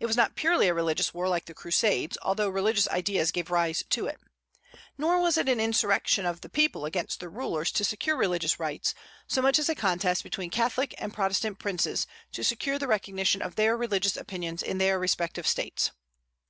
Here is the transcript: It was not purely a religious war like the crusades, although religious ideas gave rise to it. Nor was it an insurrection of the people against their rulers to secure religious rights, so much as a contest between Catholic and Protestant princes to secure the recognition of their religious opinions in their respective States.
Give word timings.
It 0.00 0.06
was 0.06 0.16
not 0.16 0.34
purely 0.34 0.68
a 0.68 0.72
religious 0.72 1.12
war 1.12 1.28
like 1.28 1.44
the 1.44 1.52
crusades, 1.52 2.16
although 2.22 2.48
religious 2.48 2.88
ideas 2.88 3.30
gave 3.30 3.50
rise 3.50 3.84
to 3.90 4.06
it. 4.06 4.18
Nor 4.96 5.20
was 5.20 5.36
it 5.36 5.46
an 5.46 5.60
insurrection 5.60 6.24
of 6.24 6.40
the 6.40 6.48
people 6.48 6.86
against 6.86 7.20
their 7.20 7.28
rulers 7.28 7.70
to 7.72 7.84
secure 7.84 8.16
religious 8.16 8.58
rights, 8.58 8.94
so 9.26 9.42
much 9.42 9.58
as 9.58 9.68
a 9.68 9.74
contest 9.74 10.22
between 10.22 10.48
Catholic 10.48 10.94
and 10.96 11.12
Protestant 11.12 11.58
princes 11.58 12.06
to 12.32 12.42
secure 12.42 12.78
the 12.78 12.88
recognition 12.88 13.42
of 13.42 13.56
their 13.56 13.76
religious 13.76 14.16
opinions 14.16 14.62
in 14.62 14.78
their 14.78 14.98
respective 14.98 15.46
States. 15.46 15.90